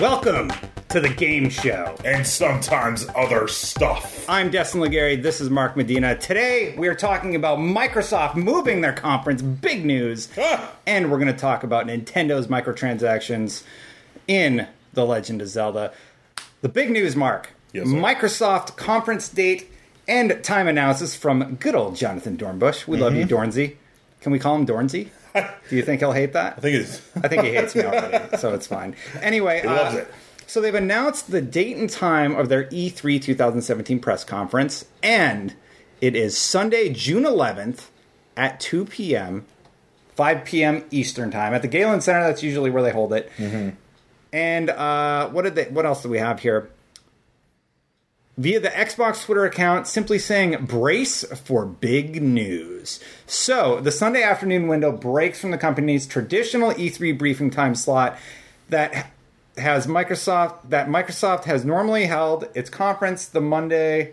[0.00, 0.52] Welcome
[0.90, 1.96] to the game show.
[2.04, 4.24] and sometimes other stuff.
[4.28, 5.20] I'm Destin Legarie.
[5.20, 6.16] This is Mark Medina.
[6.16, 9.42] Today we are talking about Microsoft moving their conference.
[9.42, 10.28] Big news.
[10.38, 10.72] Ah.
[10.86, 13.64] And we're going to talk about Nintendo's microtransactions
[14.28, 15.92] in The Legend of Zelda.
[16.60, 17.50] The big news, Mark.
[17.72, 17.92] Yes, sir.
[17.96, 19.68] Microsoft conference date
[20.06, 22.86] and time analysis from good old Jonathan Dornbush.
[22.86, 23.34] We love you, Mm-hmm.
[23.34, 23.76] Dornsey.
[24.20, 25.08] Can we call him Dornsey?
[25.68, 26.54] Do you think he'll hate that?
[26.56, 28.96] I think it's I think he hates me already, so it's fine.
[29.20, 30.14] Anyway, He loves uh, it.
[30.46, 35.54] So they've announced the date and time of their E E3 2017 press conference, and
[36.00, 37.88] it is Sunday, June 11th
[38.36, 39.44] at 2 p.m.,
[40.14, 40.84] 5 p.m.
[40.90, 42.20] Eastern time at the Galen Center.
[42.20, 43.30] That's usually where they hold it.
[43.36, 43.70] Mm-hmm.
[44.32, 45.64] And uh, what did they?
[45.64, 46.70] What else do we have here?
[48.38, 53.00] Via the Xbox Twitter account, simply saying brace for big news.
[53.26, 58.16] So, the Sunday afternoon window breaks from the company's traditional E3 briefing time slot
[58.68, 59.10] that
[59.56, 64.12] has Microsoft that Microsoft has normally held its conference the Monday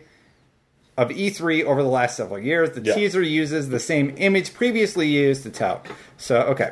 [0.97, 2.71] of E3 over the last several years.
[2.71, 2.95] The Yeah.
[2.95, 5.85] teaser uses the same image previously used to tout.
[6.17, 6.71] So, okay.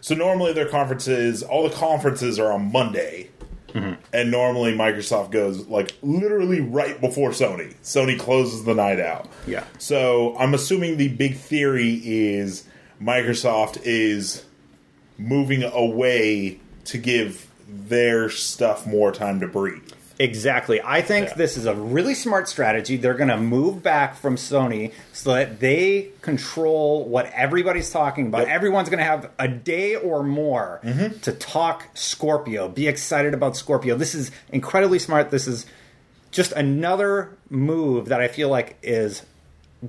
[0.00, 3.28] so normally their conferences, all the conferences are on Monday,
[3.76, 3.92] Mm-hmm.
[4.12, 7.74] and normally Microsoft goes like literally right before Sony.
[7.82, 9.28] Sony closes the night out.
[9.46, 9.64] Yeah.
[9.78, 12.66] So I'm assuming the big theory is
[13.02, 14.44] Microsoft is
[15.18, 19.92] moving away to give their stuff more time to breathe.
[20.18, 20.80] Exactly.
[20.82, 21.34] I think Yeah.
[21.34, 22.96] this is a really smart strategy.
[22.96, 28.42] They're going to move back from Sony so that they control what everybody's talking about.
[28.42, 28.48] Yep.
[28.48, 31.18] Everyone's going to have a day or more mm-hmm.
[31.20, 33.96] to talk Scorpio, be excited about Scorpio.
[33.96, 35.30] This is incredibly smart.
[35.30, 35.66] This is
[36.30, 39.22] just another move that I feel like is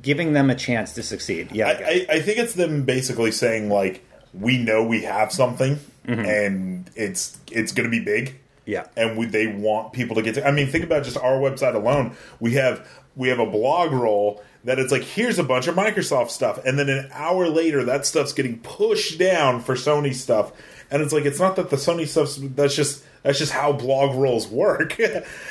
[0.01, 1.51] giving them a chance to succeed.
[1.51, 1.67] Yeah.
[1.67, 6.25] I, I, I think it's them basically saying like we know we have something mm-hmm.
[6.25, 8.35] and it's it's going to be big
[8.67, 8.85] yeah.
[8.95, 11.73] and we, they want people to get to i mean think about just our website
[11.73, 12.15] alone.
[12.39, 16.29] We have we have a blog roll that it's like here's a bunch of microsoft
[16.29, 16.63] stuff.
[16.65, 20.51] And then an hour later that stuff's getting pushed down for sony stuff.
[20.91, 24.15] And it's like it's not that the sony stuff's that's just that's just how blog
[24.15, 24.97] rolls work.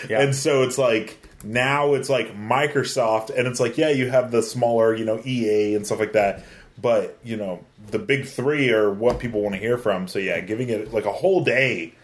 [0.09, 0.21] Yeah.
[0.21, 4.43] and so it's like now it's like microsoft and it's like yeah you have the
[4.43, 6.45] smaller you know ea and stuff like that.
[6.81, 10.07] But you know the big three are what people want to hear from.
[10.07, 11.95] So yeah giving it like a whole day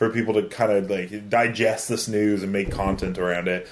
[0.00, 3.68] for people to kind of like digest this news and make content around it.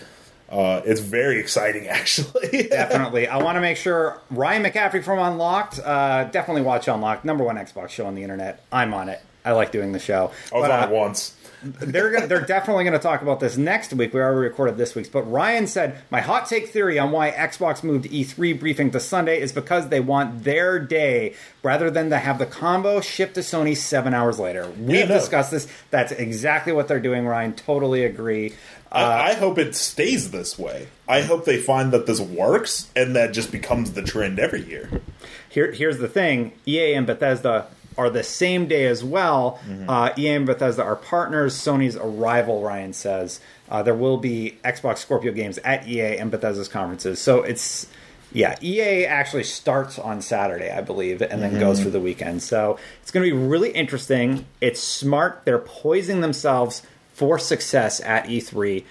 [0.50, 2.68] Uh, it's very exciting, actually.
[2.68, 3.26] definitely.
[3.26, 5.80] I want to make sure Ryan McCaffrey from Unlocked.
[5.82, 8.62] Uh, definitely watch Unlocked, number one Xbox show on the internet.
[8.70, 9.22] I'm on it.
[9.42, 10.30] I like doing the show.
[10.52, 11.34] I was But, on uh, it once.
[11.62, 14.12] They're gonna, they're definitely going to talk about this next week.
[14.14, 17.82] We already recorded this week's, but Ryan said my hot take theory on why Xbox
[17.82, 22.38] moved E3 briefing to Sunday is because they want their day rather than to have
[22.38, 24.68] the combo shipped to Sony seven hours later.
[24.78, 25.14] We've no.
[25.14, 25.66] discussed this.
[25.90, 27.26] That's exactly what they're doing.
[27.26, 28.54] Ryan, totally agree.
[28.90, 30.88] I, uh, I hope it stays this way.
[31.06, 35.02] I hope they find that this works and that just becomes the trend every year.
[35.48, 37.68] Here, here's the thing: EA and Bethesda
[37.98, 39.60] are the same day as well.
[39.88, 41.54] Uh, EA and Bethesda are partners.
[41.54, 42.62] Sony's arrival.
[42.62, 47.20] Ryan says uh, there will be Xbox Scorpio games at EA and Bethesda's conferences.
[47.20, 47.86] So it's
[48.32, 52.42] yeah, EA actually starts on Saturday, I believe, and then goes for the weekend.
[52.42, 54.44] So it's going to be really interesting.
[54.60, 55.42] It's smart.
[55.44, 56.82] They're poising themselves
[57.14, 58.84] for success at E3.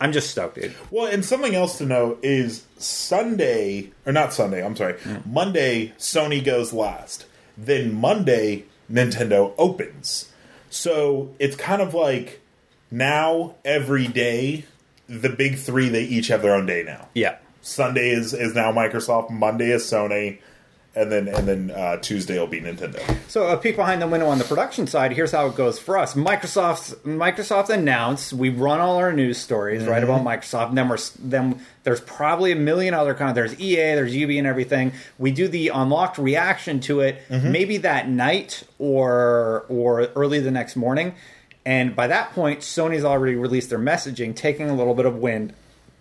[0.00, 0.74] I'm just stoked, dude.
[0.90, 6.44] Well, and something else to know is Sunday, or not Sunday, I'm sorry, Monday, Sony
[6.44, 7.24] goes last.
[7.56, 10.30] Then Monday, Nintendo opens.
[10.70, 12.40] So it's kind of like
[12.90, 14.66] now, every day,
[15.08, 17.08] the big three, they each have their own day now.
[17.14, 17.38] Yeah.
[17.62, 20.40] Sunday is, is now Microsoft, Monday is Sony,
[20.94, 23.00] and then and then uh, Tuesday will be Nintendo.
[23.28, 25.12] So a peek behind the window on the production side.
[25.12, 26.14] Here's how it goes for us.
[26.14, 30.68] Microsoft Microsoft announced we run all our news stories right about Microsoft.
[30.70, 33.30] And then we're then there's probably a million other kind.
[33.30, 34.92] Of, There's EA, there's UB, and everything.
[35.18, 40.76] We do the unlocked reaction to it maybe that night or or early the next
[40.76, 41.14] morning.
[41.64, 45.54] And by that point, Sony's already released their messaging, taking a little bit of wind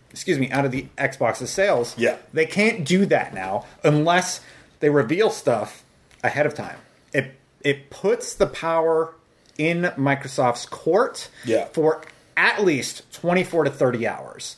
[0.10, 1.98] excuse me, out of the Xbox's sales.
[1.98, 2.18] Yeah.
[2.34, 4.42] They can't do that now unless
[4.82, 5.84] they reveal stuff
[6.24, 6.78] ahead of time.
[7.14, 9.14] It it puts the power
[9.58, 11.66] in Microsoft's court Yeah.
[11.74, 12.02] for
[12.36, 14.56] at least 24 to 30 hours.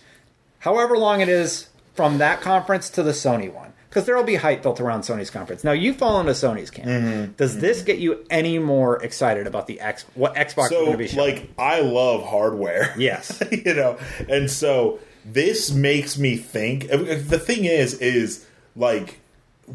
[0.59, 3.73] However long it is from that conference to the Sony one.
[3.89, 5.63] Because there will be hype built around Sony's conference.
[5.63, 6.87] Now you fall into Sony's camp.
[6.87, 7.31] Mm-hmm.
[7.33, 10.91] Does this get you any more excited about the X what Xbox is so going
[10.93, 11.35] to be showing?
[11.35, 12.95] like I love hardware.
[12.97, 13.43] Yes.
[13.51, 16.87] you know, and so this makes me think.
[16.87, 18.45] The thing is, is
[18.75, 19.19] like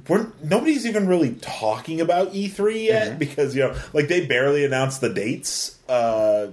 [0.09, 3.19] we're nobody's even really talking about E3 yet Mm-hmm.
[3.19, 5.79] because you know, like they barely announced the dates.
[5.89, 6.49] Uh,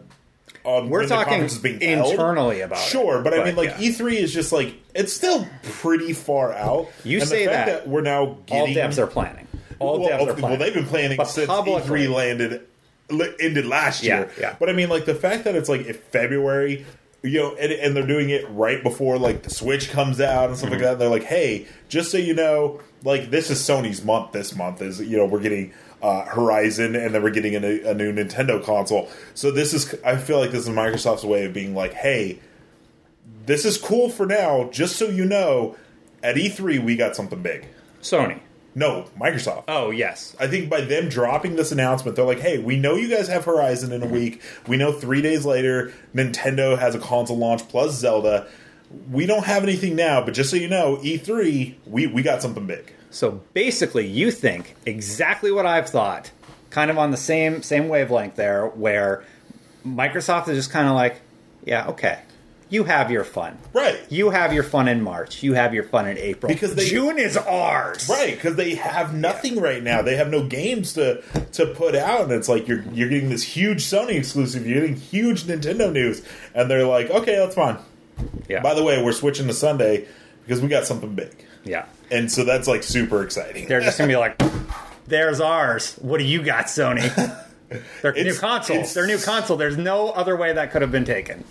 [0.64, 2.90] on We're talking internally about it.
[2.90, 3.90] Sure, but I mean, like yeah.
[3.90, 6.90] E3 is just like it's still pretty far out.
[7.04, 7.88] You And say the fact that.
[7.88, 9.48] we're now All getting devs are planning.
[9.78, 10.42] All well, devs are planning.
[10.42, 12.62] well, they've been planning But since publicly- E3 landed
[13.40, 14.32] ended last year.
[14.40, 14.56] yeah.
[14.60, 16.86] But I mean, like the fact that it's like February,
[17.26, 20.58] you know, and, and they're doing it right before like the Switch comes out and
[20.58, 20.80] stuff Mm-hmm.
[20.80, 21.00] like that.
[21.00, 24.32] They're like, hey, just so you know, like this is Sony's month.
[24.32, 25.74] This month is you know we're getting.
[26.02, 29.10] Uh, Horizon, and then we're getting a new, a new Nintendo console.
[29.34, 32.40] So this is, I feel like this is Microsoft's way of being like, "Hey,
[33.48, 34.70] this is cool for now.
[34.72, 35.76] Just so you know,
[36.22, 37.66] at E3 we got something big."
[38.04, 38.40] Sony.
[38.78, 39.64] No, Microsoft.
[39.70, 40.36] Oh yes.
[40.38, 43.46] I think by them dropping this announcement, they're like, "Hey, we know you guys have
[43.46, 44.42] Horizon in a week.
[44.68, 48.48] We know three days later Nintendo has a console launch plus Zelda.
[49.10, 52.68] We don't have anything now, but just so you know, E3, we we got something
[52.68, 56.32] big." So basically, you think exactly what I've thought,
[56.70, 59.24] kind of on the same same wavelength there, where
[59.88, 61.22] Microsoft is just kind of like,
[61.64, 62.20] yeah, okay,
[62.70, 64.00] you have your fun, Right.
[64.10, 65.44] You have your fun in March.
[65.44, 69.14] You have your fun in April Because they- June is ours, Right, because they have
[69.14, 70.02] nothing right now.
[70.02, 71.22] They have no games to
[71.54, 74.96] to put out, and it's like you're you're getting this huge Sony exclusive, you're getting
[74.96, 76.22] huge Nintendo news,
[76.56, 77.78] and they're like, "Okay, that's fine."
[78.50, 80.06] Yeah, By the way, we're switching to Sunday
[80.46, 81.36] because we got something big,
[81.66, 81.86] yeah.
[82.12, 83.68] and so that's like super exciting.
[83.68, 84.42] They're just gonna be like,
[85.08, 85.96] "There's ours.
[86.02, 87.04] What do you got, Sony?"
[88.02, 88.84] Their new console.
[88.84, 89.58] Their new console.
[89.58, 91.44] There's no other way that could have been taken.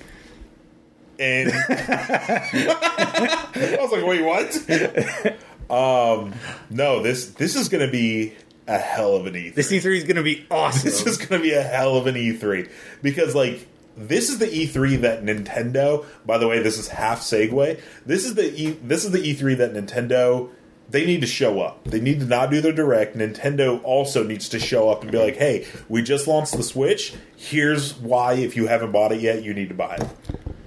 [1.19, 2.89] And I
[3.81, 4.55] was like, "Wait, what?"
[5.71, 6.35] um,
[6.71, 8.35] no this this is going to be
[8.67, 9.55] a hell of an E3.
[9.55, 10.85] This E3 is gonna be awesome.
[10.85, 12.71] this is going to be a hell of an E3
[13.03, 13.67] because like
[13.97, 16.05] this is the E3 that Nintendo.
[16.27, 17.81] By the way, this is half segue.
[18.05, 20.51] This is the e, this is the E3 that Nintendo.
[20.91, 21.85] They need to show up.
[21.85, 23.17] They need to not do their direct.
[23.17, 27.15] Nintendo also needs to show up and be like, "Hey, we just launched the Switch.
[27.37, 28.35] Here's why.
[28.35, 30.07] If you haven't bought it yet, you need to buy it."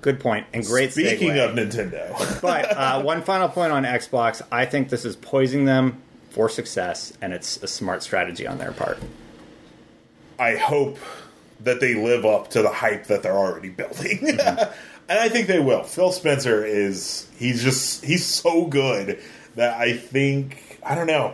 [0.08, 0.94] Good point and great.
[0.94, 1.50] Speaking segue.
[1.50, 6.02] of Nintendo, but uh, one final point on Xbox, I think this is poising them
[6.30, 9.00] for success, and it's a smart strategy on their part.
[10.40, 10.98] I hope
[11.60, 14.20] that they live up to the hype that they're already building.
[14.40, 14.70] and
[15.10, 15.84] I think they will.
[15.84, 19.22] Phil Spencer is he's just he's so good
[19.56, 21.34] that I think I don't know.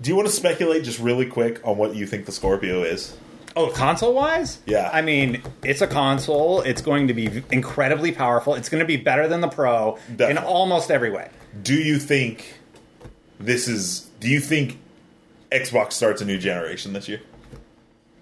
[0.00, 3.16] Do you want to speculate just really quick on what you think the Scorpio is?
[3.54, 4.60] Oh, console wise?
[4.66, 4.90] Yeah.
[4.92, 6.60] I mean, it's a console.
[6.62, 8.54] It's going to be incredibly powerful.
[8.54, 11.30] It's going to be better than the Pro in almost every way.
[11.62, 12.60] Do you think
[13.38, 14.78] this is do you think
[15.50, 17.20] Xbox starts a new generation this year?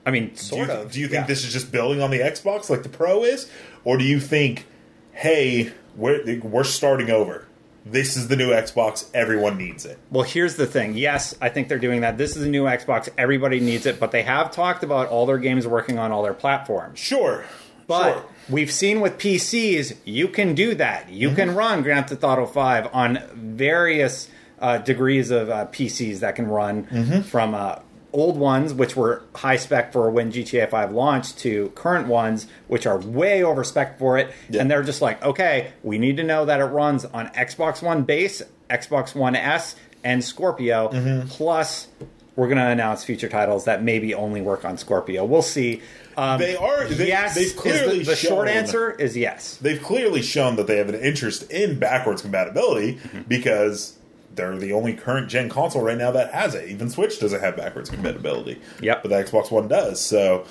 [0.04, 0.92] I mean, Do sort you, of.
[0.92, 1.26] do you think yeah.
[1.26, 3.50] this is just building on the Xbox like the Pro is,
[3.84, 4.66] or do you think,
[5.12, 7.46] hey, we're we're starting over?
[7.86, 9.06] This is the new Xbox.
[9.14, 9.98] Everyone needs it.
[10.10, 10.94] Well, here's the thing.
[10.96, 12.18] Yes, I think they're doing that.
[12.18, 13.08] This is a new Xbox.
[13.16, 16.34] Everybody needs it, but they have talked about all their games working on all their
[16.34, 16.98] platforms.
[16.98, 17.44] Sure,
[17.86, 18.24] But sure.
[18.50, 21.08] we've seen with PCs, you can do that.
[21.10, 21.36] You Mm-hmm.
[21.36, 24.28] can run Grand Theft Auto 5 on various
[24.60, 27.20] uh, degrees of uh, PCs that can run Mm-hmm.
[27.22, 27.76] from uh,
[28.12, 32.86] old ones, which were high spec for when GTA 5 launched, to current ones, which
[32.86, 34.32] are way over spec for it.
[34.48, 34.60] Yeah.
[34.62, 38.02] And they're just like, okay, we need to know that it runs on Xbox One
[38.02, 40.88] base, Xbox One S, and Scorpio.
[40.88, 41.28] Mm-hmm.
[41.28, 41.88] Plus,
[42.36, 45.24] we're going to announce future titles that maybe only work on Scorpio.
[45.24, 45.82] We'll see.
[46.16, 46.86] Um, They are.
[46.86, 49.56] They, yes, they've clearly the, the short answer is yes.
[49.56, 53.22] They've clearly shown that they have an interest in backwards compatibility Mm-hmm.
[53.28, 53.96] because
[54.34, 56.68] they're the only current gen console right now that has it.
[56.68, 58.60] Even Switch doesn't have backwards compatibility.
[58.80, 59.02] Yep.
[59.02, 60.00] but the Xbox One does.
[60.00, 60.44] So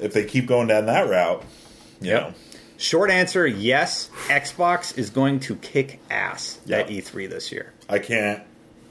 [0.00, 1.42] if they keep going down that route,
[2.00, 2.20] you Yep.
[2.22, 2.34] know.
[2.76, 4.10] Short answer yes.
[4.26, 7.72] Xbox is going to kick ass at E3 this year.
[7.88, 8.42] I can't.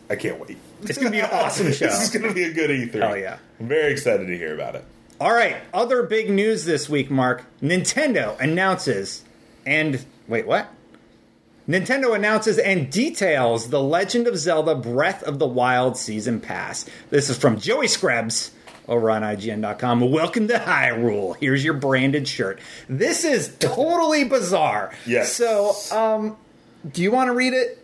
[0.09, 0.57] I can't wait.
[0.83, 1.85] It's going to be an awesome show.
[1.87, 3.11] this is going to be a good E3.
[3.11, 3.37] Oh yeah.
[3.59, 4.85] I'm very excited to hear about it.
[5.19, 7.43] All right, other big news this week, Mark.
[7.61, 9.23] Nintendo announces
[9.65, 10.67] and wait, what?
[11.67, 16.85] Nintendo announces and details The Legend of Zelda Breath of the Wild Season Pass.
[17.09, 18.51] This is from Joey Skrebels
[18.85, 20.11] over on IGN.com.
[20.11, 21.37] Welcome to Hyrule.
[21.39, 22.59] Here's your branded shirt.
[22.89, 24.93] This is totally bizarre.
[25.05, 25.31] Yes.
[25.31, 26.35] So, um,
[26.91, 27.79] do you want to read it?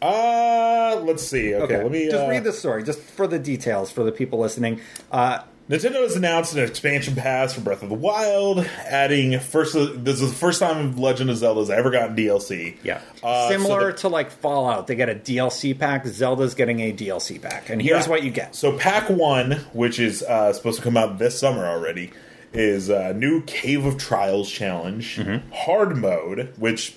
[0.00, 1.52] Uh, let's see.
[1.52, 4.38] Okay, let me just uh, read the story, just for the details for the people
[4.38, 4.80] listening.
[5.10, 9.74] Uh, Nintendo has announced an expansion pass for Breath of the Wild, adding first.
[9.74, 12.76] This is the first time Legend of Zelda's ever gotten DLC.
[12.84, 13.00] Yeah.
[13.20, 16.06] Uh, so Similar the- to like Fallout, they get a DLC pack.
[16.06, 17.68] Zelda's getting a DLC pack.
[17.68, 18.10] And here's Yeah.
[18.10, 18.54] what you get.
[18.54, 22.12] So Pack One, which is uh, supposed to come out this summer already,
[22.52, 25.52] is a new Cave of Trials challenge, Mm-hmm.
[25.52, 26.94] hard mode, which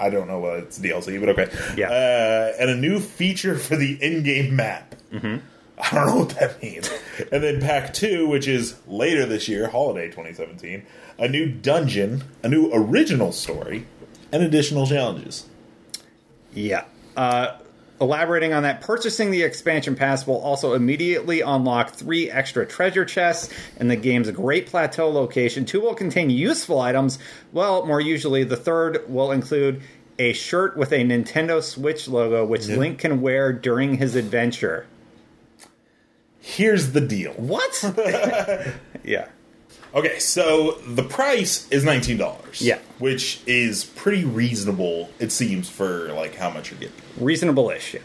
[0.00, 1.48] I don't know what it's DLC, but okay.
[1.76, 1.88] Yeah.
[1.90, 4.94] Uh, and a new feature for the in-game map.
[5.12, 5.36] Mm-hmm.
[5.92, 6.90] I don't know what that means.
[7.32, 10.82] and then pack two, which is later this year, holiday 2017,
[11.18, 13.86] a new dungeon, a new original story,
[14.32, 15.46] and additional challenges.
[16.54, 16.84] Yeah.
[17.16, 17.58] Uh,
[18.00, 23.52] elaborating on that, purchasing the expansion pass will also immediately unlock three extra treasure chests
[23.78, 25.64] in the game's Great Plateau location.
[25.64, 27.18] Two will contain useful items.
[27.52, 29.82] Well, more usually, the third will include
[30.18, 32.76] a shirt with a Nintendo Switch logo, which Yeah.
[32.76, 34.86] Link can wear during his adventure.
[36.58, 37.34] Here's the deal.
[37.34, 37.84] What?
[39.04, 39.28] yeah.
[39.94, 42.60] Okay, so the price is nineteen dollars.
[42.60, 42.80] Yeah.
[42.98, 45.08] which is pretty reasonable.
[45.20, 46.96] It seems for like how much you're getting.
[47.16, 48.00] Reasonable ish, yeah.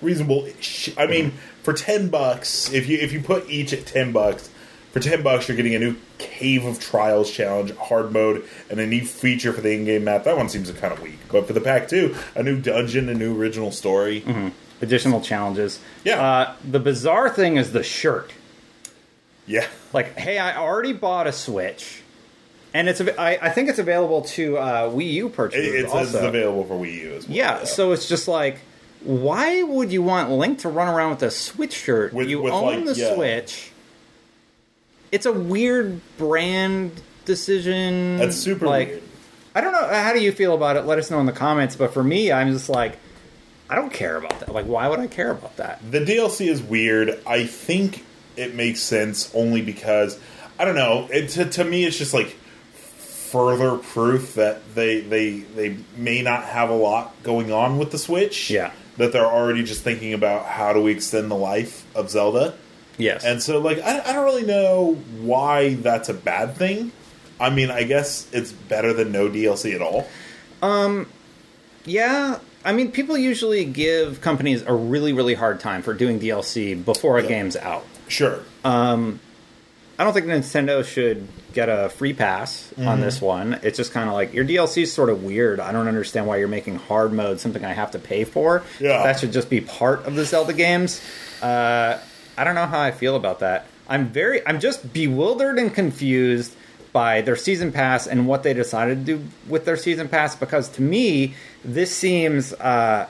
[0.00, 0.44] Reasonable.
[0.44, 1.10] I mm-hmm.
[1.10, 1.32] mean,
[1.64, 4.50] for ten bucks, if you if you put each at ten bucks,
[4.92, 8.86] for ten bucks you're getting a new Cave of Trials challenge, hard mode, and a
[8.86, 10.22] new feature for the in-game map.
[10.22, 13.14] That one seems kind of weak, but for the pack two, a new dungeon, a
[13.14, 14.20] new original story.
[14.20, 14.50] Mm-hmm.
[14.82, 15.80] Additional challenges.
[16.04, 16.20] Yeah.
[16.22, 18.32] Uh, the bizarre thing is the shirt.
[19.48, 22.02] Yeah, like hey i already bought a switch
[22.74, 26.14] and it's I, I think it's available to uh, wii u it, purchasers it says
[26.14, 27.36] it's available for Wii U as well.
[27.36, 28.58] yeah so it's just like
[29.02, 32.52] why would you want link to run around with a switch shirt With- you with,
[32.52, 33.14] own like, the yeah.
[33.14, 33.70] switch
[35.12, 39.02] it's a weird brand decision that's super like weird.
[39.54, 41.76] i don't know how do you feel about it let us know in the comments
[41.76, 42.98] but for me i'm just like
[43.70, 46.62] i don't care about that like why would i care about that The DLC is
[46.62, 47.18] weird.
[47.26, 48.04] I think
[48.36, 50.18] it makes sense only because
[50.58, 51.08] I don't know.
[51.12, 52.36] It, to, to me, it's just like
[52.96, 57.98] further proof that they they they may not have a lot going on with the
[57.98, 58.50] Switch.
[58.50, 58.72] Yeah.
[58.96, 62.54] that they're already just thinking about how do we extend the life of Zelda.
[62.98, 66.92] yes And so, like, I, I don't really know why that's a bad thing.
[67.38, 70.06] I mean, I guess it's better than no DLC at all.
[70.62, 71.06] Um,
[71.84, 76.74] yeah, I mean, people usually give companies a really, really hard time for doing DLC
[76.84, 77.28] before a Yeah.
[77.28, 77.84] game's out.
[78.08, 78.40] Sure.
[79.98, 82.86] I don't think Nintendo should get a free pass Mm-hmm.
[82.88, 83.58] on this one.
[83.62, 85.58] It's just kind of like your DLC is sort of weird.
[85.60, 88.62] I don't understand why you're making hard mode something I have to pay for.
[88.78, 89.02] Yeah.
[89.04, 91.00] that should just be part of the Zelda games.
[91.40, 91.98] Uh,
[92.36, 93.66] I don't know how I feel about that.
[93.88, 96.54] I'm very, I'm just bewildered and confused
[96.96, 100.66] by their season pass and what they decided to do with their season pass because
[100.70, 103.06] to me this seems uh,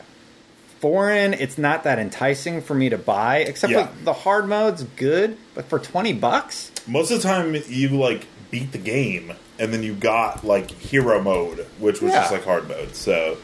[0.81, 1.35] foreign.
[1.35, 3.87] It's not that enticing for me to buy, except Yeah.
[3.87, 6.73] for the hard mode's good, but for twenty bucks.
[6.89, 11.23] Most of the time, you like beat the game, and then you got like hero
[11.23, 12.97] mode, which was just like hard mode.
[12.97, 13.37] So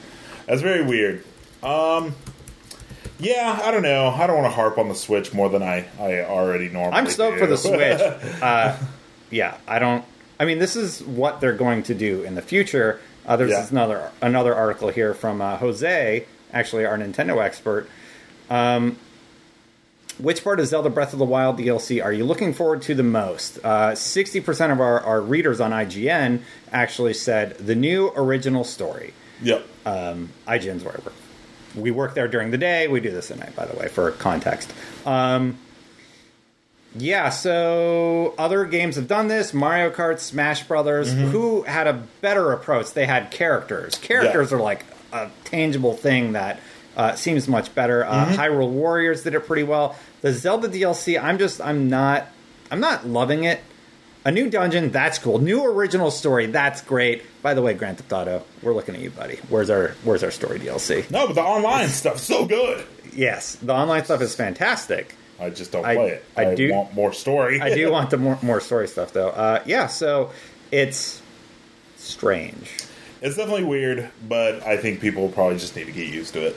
[0.47, 1.25] that's very weird.
[1.63, 2.17] Um,
[3.21, 4.09] yeah, I don't know.
[4.09, 6.95] I don't want to harp on the Switch more than I I already normally.
[6.99, 7.45] I'm stoked do.
[7.45, 8.01] for the Switch.
[8.43, 8.77] uh,
[9.31, 10.05] yeah, I don't.
[10.41, 13.01] I mean, this is what they're going to do in the future.
[13.27, 13.67] Uh, there's Yeah.
[13.71, 17.89] another another article here from uh, Jose, actually our Nintendo expert.
[18.51, 18.97] Um,
[20.19, 23.03] which part of Zelda Breath of the Wild DLC are you looking forward to the
[23.03, 23.59] most?
[23.65, 26.41] Uh, Sixty percent of our, our readers on IGN
[26.73, 29.15] actually said the new original story.
[29.43, 29.67] yep.
[29.87, 31.15] Um, IGN's where I work.
[31.75, 32.87] We work there during the day.
[32.89, 34.73] We do this at night, by the way, for context.
[35.07, 35.57] Um,
[36.95, 39.55] yeah, so other games have done this.
[39.55, 41.13] Mario Kart, Smash Brothers.
[41.13, 42.93] Who had a better approach?
[42.93, 43.95] They had characters.
[43.97, 46.61] Characters are like a tangible thing that
[46.97, 48.05] uh, seems much better.
[48.05, 49.97] Uh, Hyrule Warriors did it pretty well.
[50.21, 52.27] The Zelda DLC, I'm just, I'm not,
[52.71, 53.61] I'm not loving it.
[54.25, 55.39] A new dungeon, that's cool.
[55.41, 57.25] New original story, that's great.
[57.43, 59.37] By the way, Grand Theft Auto, we're looking at you, buddy.
[59.49, 61.11] Where's our Where's our story DLC?
[61.11, 62.87] No, but the online stuff's so good.
[63.13, 65.17] Yes, the online stuff is fantastic.
[65.43, 66.25] I just don't I- play it.
[66.37, 67.61] I do- want more story.
[67.61, 69.29] I do want the more, more story stuff though.
[69.31, 70.31] Uh, yeah, so
[70.71, 71.21] it's
[71.97, 72.71] strange.
[73.21, 76.57] It's definitely weird, but I think people probably just need to get used to it.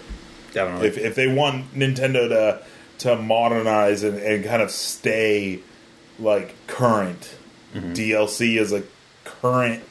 [0.53, 0.87] Definitely.
[0.87, 2.63] if, if they want Nintendo to
[2.99, 5.59] to modernize and, and kind of stay
[6.19, 7.35] like current,
[7.73, 7.91] Mm-hmm.
[7.91, 8.83] DLC is a
[9.25, 9.83] current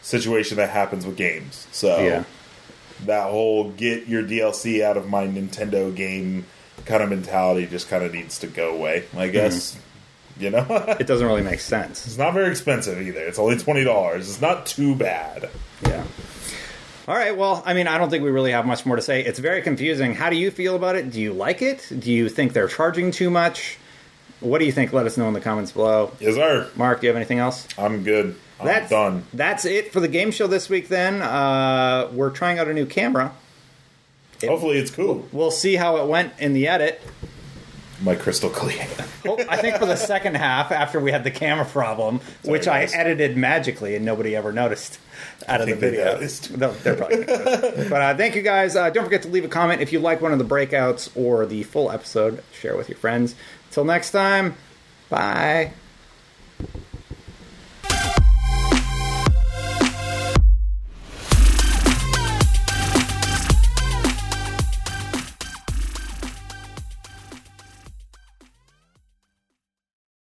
[0.00, 1.66] situation that happens with games.
[1.72, 2.22] So Yeah.
[3.06, 6.46] that whole get your DLC out of my Nintendo game
[6.86, 9.04] kind of mentality just kind of needs to go away.
[9.14, 9.32] I Mm-hmm.
[9.32, 9.78] guess
[10.38, 10.64] you know
[10.98, 12.06] it doesn't really make sense.
[12.06, 13.20] it's not very expensive either.
[13.26, 14.28] It's only twenty dollars.
[14.28, 15.50] It's not too bad.
[15.86, 16.04] Yeah.
[17.08, 17.36] All right.
[17.36, 19.24] Well, I mean, I don't think we really have much more to say.
[19.24, 20.14] It's very confusing.
[20.14, 21.10] How do you feel about it?
[21.10, 21.86] Do you like it?
[21.98, 23.76] Do you think they're charging too much?
[24.40, 24.92] What do you think?
[24.92, 26.12] Let us know in the comments below.
[26.20, 26.68] Yes, sir.
[26.76, 27.66] Mark, do you have anything else?
[27.76, 28.36] I'm good.
[28.60, 29.24] I'm That's done.
[29.34, 30.88] That's it for the game show this week.
[30.88, 33.32] Then uh, we're trying out a new camera.
[34.48, 35.26] Hopefully, it's cool.
[35.32, 37.00] We'll see how it went in the edit.
[38.02, 38.86] my crystal clear.
[39.24, 42.82] Well, I think for the second half, after we had the camera problem, which I
[42.82, 44.98] edited magically and nobody ever noticed
[45.46, 46.04] out of the they video.
[46.14, 46.56] noticed.
[46.56, 47.24] No, they're probably.
[47.26, 48.74] But uh, thank you guys.
[48.74, 51.46] Uh, don't forget to leave a comment if you like one of the breakouts or
[51.46, 52.42] the full episode.
[52.52, 53.34] Share with your friends.
[53.70, 54.56] Till next time,
[55.08, 55.72] bye.